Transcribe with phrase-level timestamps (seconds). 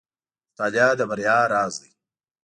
[0.51, 1.91] •مطالعه د بریا راز دی.